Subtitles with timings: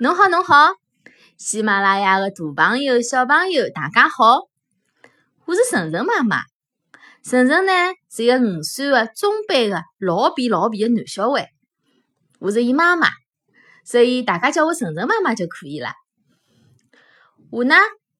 [0.00, 0.72] 侬好，侬好，
[1.36, 4.48] 喜马拉雅的大朋友、小朋友，大家好，
[5.44, 6.42] 我是晨晨妈妈。
[7.22, 7.72] 晨晨呢
[8.10, 11.50] 是一个五岁的中班的老皮老皮的男小孩，
[12.40, 13.08] 我是伊妈妈，
[13.84, 15.92] 所以大家叫我晨晨妈妈就可以了。
[17.50, 17.76] 我呢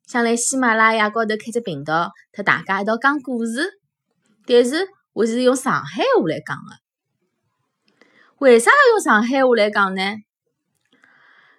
[0.07, 3.73] 想来喜马拉雅高头开只频道，和大家一道讲故事，
[4.47, 6.77] 但是我是用上海话来讲的。
[8.39, 10.03] 为啥要用上海话来讲呢？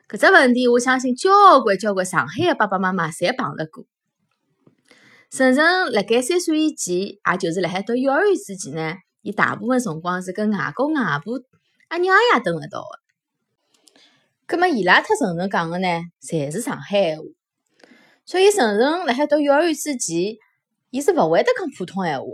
[0.09, 3.85] 搿只问题，我相信交关交关上海的爸爸妈妈侪碰着过。
[5.31, 11.41] 晨晨辣盖三岁以前，也就是辣海读幼儿园之前呢，伊大部分辰光是跟外公外婆、
[11.87, 12.99] 阿娘阿爷蹲一道的。
[14.45, 15.87] 葛末伊拉特晨晨讲的呢，
[16.21, 17.23] 侪是上海话。
[18.25, 20.35] 所以晨晨辣海读幼儿园之前，
[20.91, 22.25] 伊是勿会得讲普通闲话。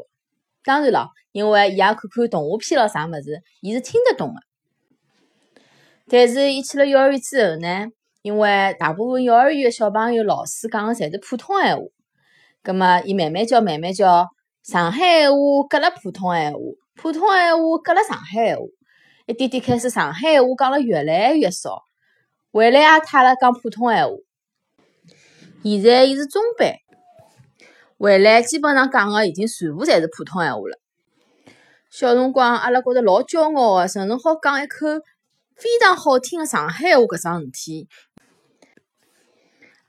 [0.64, 4.42] 当然了，因为伊也看看动画片咯啥物事，伊是听得懂的。
[6.12, 7.86] 但是，伊去了幼儿园之后呢，
[8.24, 11.84] 因为大部分幼儿园的小朋友老师讲的侪是普通闲话，
[12.64, 14.28] 葛末伊慢慢教，慢慢教，
[14.64, 15.38] 上海闲话
[15.70, 16.60] 隔了普通闲话，
[16.96, 18.64] 普通闲话隔了上海闲话，
[19.28, 21.84] 一点点开始上海闲话讲了越来越少，
[22.52, 24.12] 回来也塌了讲普通闲话。
[25.64, 26.74] 现在伊是中班，
[28.00, 30.80] 回来基本上讲的已经全部侪是普通闲话了。
[31.92, 34.88] 小辰光阿拉觉着老骄傲的，甚至好讲一口。
[35.60, 37.90] 非常好听的上海话，搿桩事体，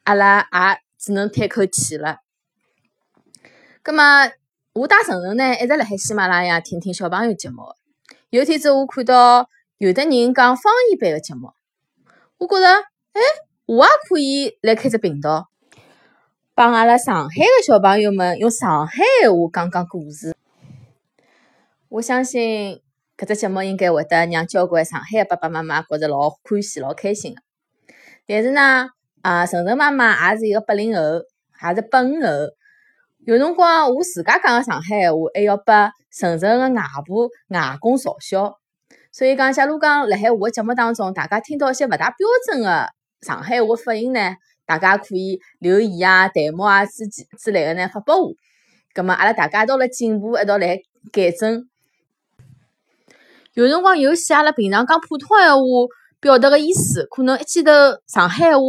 [0.03, 2.19] 阿拉也只能叹口气了。
[3.81, 4.03] 葛末
[4.73, 7.63] 我带晨晨呢，一直辣海喜马拉雅听听小朋友节目。
[8.31, 9.49] 有天子我看到
[9.79, 11.53] 有的人讲方言版的节目，
[12.39, 12.67] 我觉着，
[13.13, 13.21] 哎，
[13.67, 15.51] 我也可以来开只频道，
[16.53, 20.35] 帮阿拉上海的小朋友们用上海话讲讲故事。
[21.91, 22.83] 我相信。
[23.21, 27.43] 搿只节目应该会得让交关上海的爸爸妈妈觉着老欢喜、老开心的。
[28.27, 28.89] 但是呢，
[29.21, 32.29] 啊，晨晨妈妈也是一个八零后，也是八五后。
[33.27, 35.75] 有辰光我自家讲个上海闲话，还要拨
[36.11, 38.55] 晨晨个外婆、外公嘲笑。
[39.13, 42.89] 所以讲，假如讲辣海我个节目当中，大家听到一些勿大标准个
[43.21, 47.07] 上海闲话发音呢，大家可以留言啊、弹幕啊之
[47.39, 48.33] 之类个呢发拨我。
[48.95, 50.79] 葛末阿拉大家一道来进步，一道来
[51.13, 51.69] 改正。
[53.55, 55.65] 有辰光尤其阿拉平常讲普通闲话
[56.21, 57.73] 表达个意思，可能一记头
[58.07, 58.61] 上海话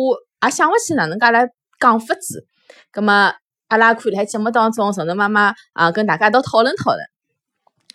[0.43, 1.47] 也想勿起哪能介来
[1.79, 2.45] 讲法子。
[2.91, 3.13] 葛末
[3.67, 7.05] 阿拉可以辣节目当中，晨晨妈妈啊跟大家一道讨论讨论。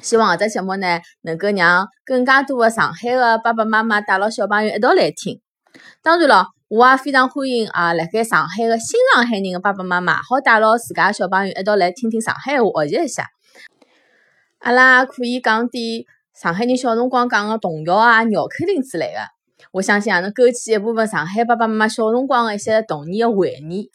[0.00, 5.40] 希望搿只节目呢，能够让更加多的上海个爸爸妈妈带牢小朋友一道来听。
[6.02, 13.26] 当然了，我也非常欢迎啊，辣盖上海个新上海人个爸爸妈妈，好带牢自家小朋友一道来听听上海话，学习一下。
[14.60, 16.04] 阿拉可以讲点。
[16.38, 19.20] 上海人小辰光讲个童谣啊、绕口令之类的，
[19.72, 23.90] 我相信也能勾起一部分上海爸爸妈妈小辰光的一些童年的回忆。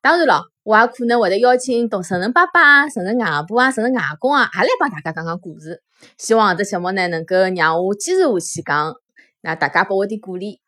[0.00, 5.80] 当然了，我也可能会得邀请同晨晨爸爸、晨晨外婆啊、晨晨外公啊，也来帮大家讲讲故事。
[6.18, 8.94] 希望搿节目呢，能够让我坚持下去讲，
[9.42, 10.60] 那大家拨我点鼓励。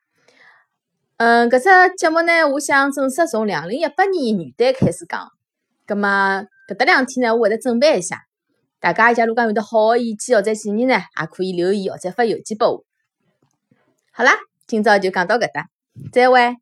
[1.17, 5.29] 嗯，搿只节目呢，我想正式从两零一八年元旦开始讲，
[5.85, 6.09] 葛末
[6.69, 8.28] 搿搭两天呢，我会得准备一下。
[8.81, 12.84] 大家假如讲有得好的意见或者建议呢，也可以留言或者发邮件拨我。
[14.12, 14.33] 好啦，
[14.66, 15.69] 今朝就讲到搿搭，
[16.12, 16.56] 再会。